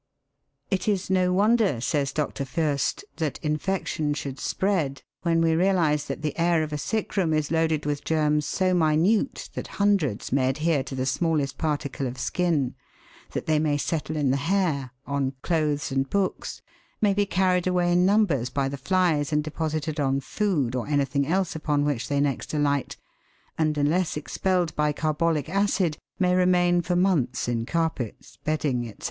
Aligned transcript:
* 0.33 0.71
It 0.71 0.87
is 0.87 1.11
no 1.11 1.31
wonder, 1.31 1.79
says 1.79 2.11
Dr. 2.11 2.43
Fiirst, 2.43 3.03
that 3.17 3.37
infection 3.43 4.15
should 4.15 4.39
spread, 4.39 5.03
when 5.21 5.41
we 5.41 5.53
realise 5.53 6.05
that 6.05 6.23
the 6.23 6.35
air 6.39 6.63
of 6.63 6.73
a 6.73 6.77
sick 6.79 7.15
room 7.15 7.33
is 7.33 7.51
loaded 7.51 7.85
with 7.85 8.03
germs 8.03 8.47
so 8.47 8.73
minute 8.73 9.51
that 9.53 9.67
hundreds 9.77 10.31
may 10.31 10.49
adhere 10.49 10.81
to 10.85 10.95
the 10.95 11.05
smallest 11.05 11.59
particle 11.59 12.07
of 12.07 12.17
skin, 12.17 12.73
that 13.33 13.45
they 13.45 13.59
may 13.59 13.77
settle 13.77 14.15
in 14.17 14.31
the 14.31 14.37
hair, 14.37 14.89
on 15.05 15.33
clothes 15.43 15.91
and 15.91 16.09
books, 16.09 16.63
may 16.99 17.13
be 17.13 17.27
carried 17.27 17.67
away 17.67 17.91
in 17.91 18.03
numbers 18.03 18.49
by 18.49 18.67
the 18.67 18.77
flies 18.77 19.31
and 19.31 19.43
deposited 19.43 19.99
on 19.99 20.19
food 20.19 20.73
or 20.73 20.87
anything 20.87 21.27
else 21.27 21.55
upon 21.55 21.85
which 21.85 22.07
they 22.07 22.19
next 22.19 22.55
alight, 22.55 22.97
and, 23.55 23.77
unless 23.77 24.17
expelled 24.17 24.75
by 24.75 24.91
carbolic 24.91 25.47
acid, 25.47 25.99
may 26.17 26.33
remain 26.33 26.81
for 26.81 26.95
months 26.95 27.47
in 27.47 27.67
carpets, 27.67 28.39
bedding, 28.43 28.85
&c. 28.87 28.95